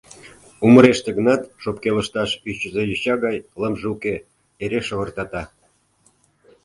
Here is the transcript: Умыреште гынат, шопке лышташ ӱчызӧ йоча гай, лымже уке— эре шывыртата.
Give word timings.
Умыреште 0.65 1.09
гынат, 1.17 1.41
шопке 1.61 1.89
лышташ 1.95 2.31
ӱчызӧ 2.49 2.83
йоча 2.85 3.15
гай, 3.25 3.37
лымже 3.61 3.87
уке— 3.93 4.15
эре 4.63 4.79
шывыртата. 4.87 5.43